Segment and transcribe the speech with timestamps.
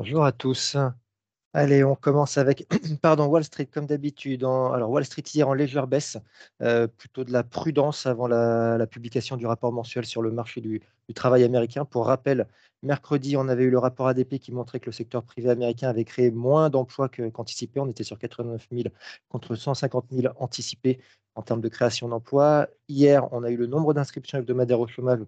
[0.00, 0.78] Bonjour à tous.
[1.52, 2.66] Allez, on commence avec
[3.02, 4.44] pardon, Wall Street comme d'habitude.
[4.44, 6.16] Alors Wall Street hier en légère baisse,
[6.62, 10.80] euh, plutôt de la prudence avant la, publication du rapport mensuel sur le marché du,
[11.14, 11.84] travail américain.
[11.84, 12.46] Pour rappel,
[12.82, 16.06] mercredi, on avait eu le rapport ADP qui montrait que le secteur privé américain avait
[16.06, 17.78] créé moins d'emplois qu'anticipé.
[17.78, 18.84] on était sur 89 000
[19.28, 20.98] contre 150 000 anticipés
[21.34, 22.68] en termes de création d'emplois.
[22.88, 25.20] Hier, on a eu le nombre d'inscriptions hebdomadaires au chômage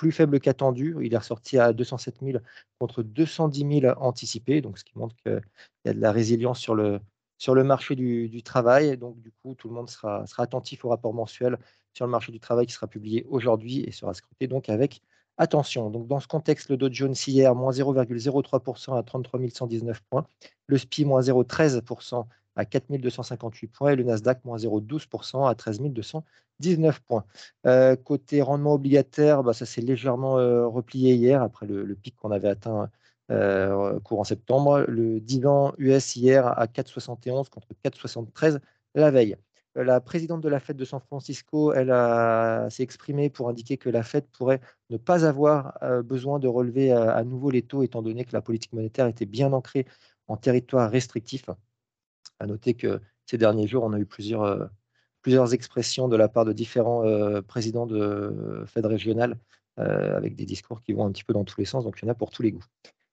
[0.00, 0.96] plus faible qu'attendu.
[1.02, 2.38] Il est ressorti à 207 000
[2.78, 5.42] contre 210 000 anticipés, donc ce qui montre qu'il
[5.84, 7.00] y a de la résilience sur le,
[7.36, 8.96] sur le marché du, travail.
[8.96, 11.58] Donc, du coup, tout le monde sera, sera attentif au rapport mensuel
[11.92, 15.02] sur le marché du travail qui sera publié aujourd'hui et sera scruté donc avec
[15.36, 15.90] attention.
[15.90, 20.26] Donc, dans ce contexte, le Dow Jones hier, moins 0,03% à 33 119 points,
[20.66, 22.24] le SPI, moins 0,13%
[22.60, 27.24] à 4 258 points et le Nasdaq, moins 0,12% à 13 219 points.
[27.66, 32.30] Euh, côté rendement obligataire, bah, ça s'est légèrement euh, replié hier après le, pic qu'on
[32.30, 32.90] avait atteint
[33.30, 34.84] euh, courant septembre.
[34.88, 38.60] Le dividende US hier à 4,71 contre 4,73
[38.94, 39.36] la veille.
[39.76, 41.94] La présidente de la Fed de San Francisco, elle
[42.72, 47.22] s'est exprimée pour indiquer que la Fed pourrait ne pas avoir besoin de relever à
[47.22, 49.86] nouveau les taux, étant donné que la politique monétaire était bien ancrée
[50.26, 51.44] en territoire restrictif.
[52.40, 56.46] À noter que ces derniers jours, on a eu plusieurs, euh, expressions de la part
[56.46, 59.38] de différents euh, présidents de Fed régionales
[59.78, 62.06] euh, avec des discours qui vont un petit peu dans tous les sens, donc il
[62.06, 62.64] y en a pour tous les goûts.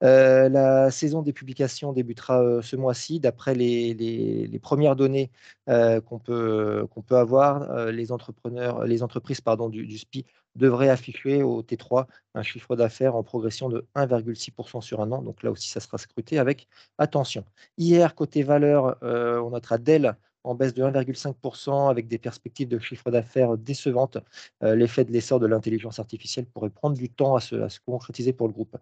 [0.00, 3.18] la saison des publications débutera ce mois-ci.
[3.18, 5.30] D'après les, premières données
[5.66, 10.24] qu'on peut, avoir, les, entrepreneurs, les entreprises pardon, du SPI
[10.58, 15.22] devrait afficher au T3 un chiffre d'affaires en progression de 1,6% sur un an.
[15.22, 17.44] Donc là aussi, ça sera scruté avec attention.
[17.78, 22.78] Hier, côté valeur, euh, on notera Dell en baisse de 1,5% avec des perspectives de
[22.78, 24.18] chiffre d'affaires décevantes.
[24.62, 28.48] Euh, l'effet de l'essor de l'intelligence artificielle pourrait prendre du temps à se, concrétiser pour
[28.48, 28.76] le groupe.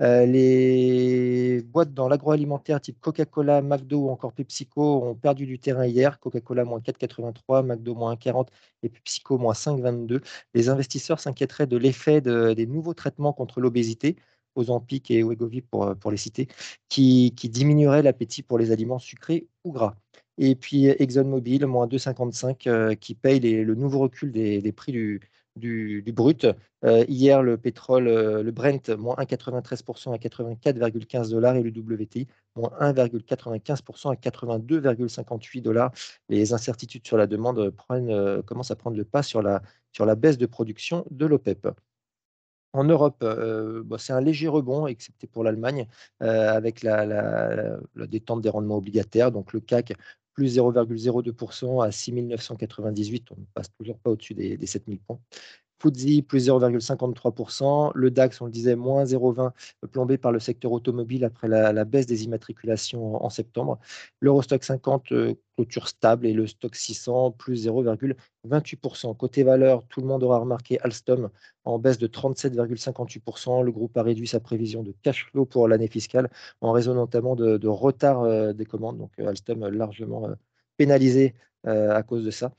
[0.00, 5.86] Euh, les boîtes dans l'agroalimentaire type Coca-Cola, McDo ou encore PepsiCo ont perdu du terrain
[5.86, 6.18] hier.
[6.20, 8.48] Coca-Cola moins 4,83, McDo moins 1,40
[8.82, 10.22] et PepsiCo moins 5,22.
[10.54, 14.16] Les investisseurs s'inquiéteraient de l'effet des nouveaux traitements contre l'obésité
[14.54, 16.48] Ozempic et Wegovy pour, les citer,
[16.88, 19.96] qui, qui diminuerait l'appétit pour les aliments sucrés ou gras.
[20.38, 26.46] Et puis ExxonMobil, moins 2,55, euh, qui paye le nouveau recul des, prix du, brut.
[26.84, 32.26] Euh, hier, le pétrole, euh, le Brent, moins 1,93% à 84,15 dollars et le WTI,
[32.56, 35.92] moins 1,95% à 82,58 dollars.
[36.28, 37.74] Les incertitudes sur la demande
[38.46, 41.68] commencent à prendre le pas sur la, sur la baisse de production de l'OPEP.
[42.74, 43.22] En Europe,
[43.98, 45.86] c'est un léger rebond, excepté pour l'Allemagne,
[46.20, 49.30] avec la, détente des rendements obligataires.
[49.30, 49.92] Donc le CAC
[50.34, 53.30] plus 0,02% à 6 998.
[53.32, 55.20] On ne passe toujours pas au-dessus des, des 7 000 points.
[55.82, 57.92] FTSE plus 0,53%.
[57.94, 59.50] Le DAX, on le disait, moins 0,20,
[59.90, 63.78] plombé par le secteur automobile après la, baisse des immatriculations en, septembre.
[64.20, 69.16] L'Eurostock 50 euh, clôture stable et le stock 600 plus 0,28%.
[69.16, 71.30] Côté valeur, tout le monde aura remarqué Alstom
[71.64, 73.62] en baisse de 37,58%.
[73.62, 77.36] Le groupe a réduit sa prévision de cash flow pour l'année fiscale en raison notamment
[77.36, 78.98] de, retard euh, des commandes.
[78.98, 80.34] Donc Alstom largement euh,
[80.76, 81.34] pénalisé
[81.64, 82.52] à cause de ça.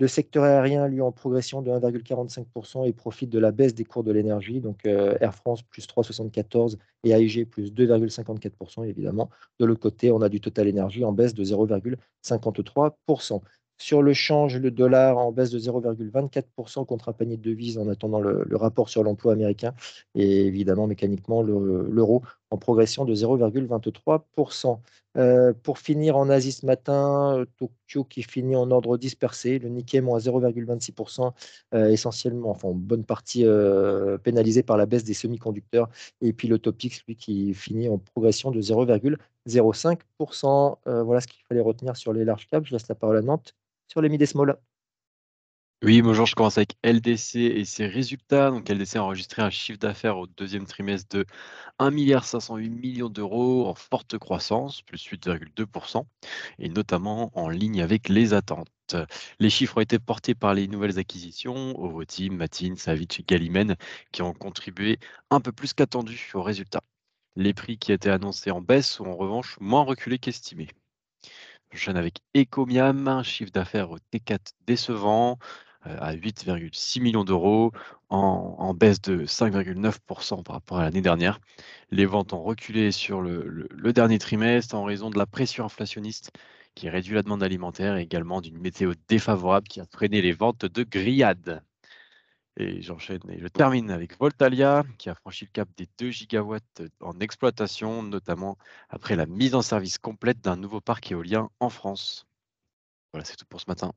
[0.00, 4.02] Le secteur aérien, lui, en progression de 1,45% et profite de la baisse des cours
[4.02, 4.60] de l'énergie.
[4.60, 8.86] Donc euh, Air France plus 3,74 et AIG plus 2,54%.
[8.86, 9.28] Évidemment,
[9.58, 13.42] de l'autre côté, on a du Total Énergie en baisse de 0,53%.
[13.76, 17.86] Sur le change, le dollar en baisse de 0,24% contre un panier de devises en
[17.88, 19.74] attendant le, rapport sur l'emploi américain.
[20.14, 24.80] Et évidemment, mécaniquement, l'euro en progression de 0,23%.
[25.16, 30.00] Euh, pour finir en Asie ce matin, Tokyo qui finit en ordre dispersé, le Nikkei
[30.00, 31.32] moins 0,26%,
[31.74, 35.88] euh, essentiellement, enfin en bonne partie euh, pénalisé par la baisse des semi-conducteurs,
[36.20, 40.78] et puis le Topix, lui, qui finit en progression de 0,05%.
[41.04, 42.66] voilà ce qu'il fallait retenir sur les larges caps.
[42.68, 43.54] Je laisse la parole à Nantes
[43.88, 44.56] sur les mid small.
[45.82, 48.50] Oui, bonjour, je commence avec LDC et ses résultats.
[48.50, 51.24] Donc, LDC a enregistré un chiffre d'affaires au deuxième trimestre de
[51.78, 56.04] 1,508 milliard d'euros en forte croissance, plus 8,2%,
[56.58, 58.94] et notamment en ligne avec les attentes.
[59.38, 63.76] Les chiffres ont été portés par les nouvelles acquisitions, Ovoteam, Matin, Savic et Galimène,
[64.12, 64.98] qui ont contribué
[65.30, 66.82] un peu plus qu'attendu aux résultats.
[67.36, 70.68] Les prix qui étaient annoncés en baisse sont en revanche moins reculés qu'estimés.
[71.72, 75.38] J'enchaîne avec Ecomiam, un chiffre d'affaires au T4 décevant
[75.82, 77.72] à 8,6 millions d'euros,
[78.10, 81.40] en, baisse de 5,9% par rapport à l'année dernière.
[81.90, 86.32] Les ventes ont reculé sur le, dernier trimestre en raison de la pression inflationniste
[86.74, 90.66] qui réduit la demande alimentaire et également d'une météo défavorable qui a freiné les ventes
[90.66, 91.62] de grillades.
[92.56, 96.82] Et j'enchaîne et je termine avec Voltalia, qui a franchi le cap des 2 gigawatts
[97.00, 102.26] en exploitation, notamment après la mise en service complète d'un nouveau parc éolien en France.
[103.12, 103.92] Voilà, c'est tout pour ce matin.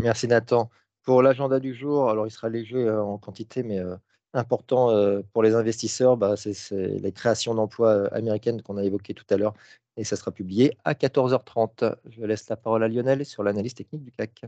[0.00, 0.70] Merci Nathan.
[1.02, 3.96] Pour l'agenda du jour, alors il sera léger euh, en quantité, mais euh,
[4.34, 9.24] important euh, pour les investisseurs, bah, c'est les créations d'emplois américaines qu'on a évoquées tout
[9.30, 9.54] à l'heure,
[9.96, 11.96] et ça sera publié à 14h30.
[12.10, 14.42] Je laisse la parole à Lionel sur l'analyse technique du CAC.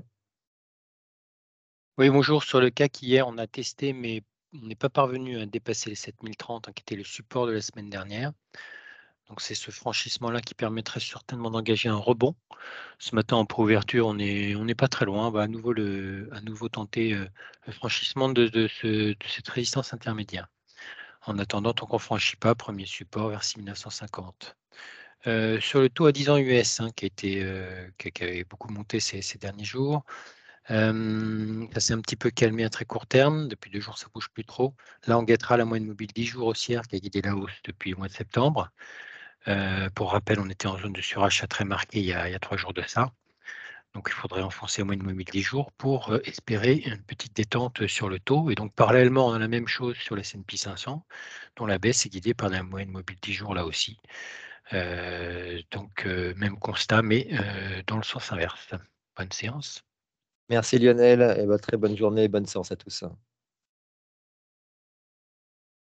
[1.98, 2.42] Oui, bonjour.
[2.42, 4.22] Sur le CAC, hier, on a testé, mais
[4.54, 7.62] on n'est pas parvenu à dépasser les 7030, hein, qui était le support de la
[7.62, 8.32] semaine dernière.
[9.32, 12.34] Donc, c'est ce franchissement-là qui permettrait certainement d'engager un rebond.
[12.98, 15.28] Ce matin, en pro-ouverture, on n'est pas très loin.
[15.28, 15.72] On va à nouveau,
[16.68, 17.26] tenter euh,
[17.66, 20.48] le franchissement de, de, ce, de, cette résistance intermédiaire.
[21.24, 24.54] En attendant, tant qu'on ne franchit pas, premier support vers 6950.
[25.26, 26.90] Euh, sur le taux à 10 ans US, hein,
[27.24, 30.04] euh, qui, avait beaucoup monté ces, ces derniers jours,
[30.68, 33.48] ça s'est un petit peu calmé à très court terme.
[33.48, 34.74] Depuis deux jours, ça ne bouge plus trop.
[35.06, 37.92] Là, on guettera la moyenne mobile 10 jours haussière qui a guidé la hausse depuis
[37.92, 38.70] le mois de septembre.
[39.94, 42.72] Pour rappel, on était en zone de surachat très marquée il y, a, trois jours
[42.72, 43.12] de ça.
[43.94, 48.08] Donc, il faudrait enfoncer la moyenne mobile 10 jours pour espérer une petite détente sur
[48.08, 48.50] le taux.
[48.50, 51.04] Et donc, parallèlement, on a la même chose sur la S&P 500,
[51.56, 53.98] dont la baisse est guidée par la moyenne mobile 10 jours là aussi.
[54.72, 57.28] donc, même constat, mais
[57.86, 58.74] dans le sens inverse.
[59.16, 59.84] Bonne séance.
[60.48, 63.04] Merci Lionel et bah, très bonne journée, bonne séance à tous.